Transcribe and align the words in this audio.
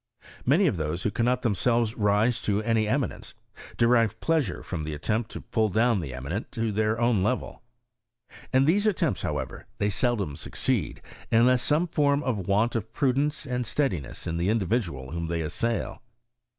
Many 0.47 0.65
of 0.65 0.77
those 0.77 1.03
who 1.03 1.11
cannot 1.11 1.43
themselves 1.43 1.93
rise 1.95 2.41
to 2.41 2.59
any 2.63 2.87
eminence, 2.87 3.35
derive 3.77 4.19
pleasure 4.19 4.63
from 4.63 4.83
the 4.83 4.95
attempt 4.95 5.29
to 5.29 5.41
pull 5.41 5.69
down 5.69 5.99
the 5.99 6.11
eminent 6.11 6.51
to 6.53 6.71
their 6.71 6.99
own 6.99 7.21
level. 7.21 7.61
In 8.51 8.65
these 8.65 8.87
attempts, 8.87 9.21
however, 9.21 9.67
they 9.77 9.91
seldom 9.91 10.35
succeed, 10.35 11.03
unless 11.31 11.69
horn 11.69 11.87
some 12.23 12.43
want 12.45 12.75
of 12.75 12.91
prudence 12.91 13.45
and 13.45 13.63
steadiness 13.63 14.25
in 14.25 14.37
the 14.37 14.49
individual 14.49 15.11
whom 15.11 15.27
they 15.27 15.41
assail. 15.41 16.01